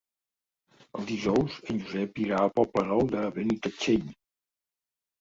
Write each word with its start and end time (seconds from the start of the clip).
Dijous 1.11 1.59
en 1.75 1.83
Josep 1.85 2.19
irà 2.25 2.41
al 2.47 2.55
Poble 2.59 2.89
Nou 2.91 3.07
de 3.15 3.25
Benitatxell. 3.39 4.13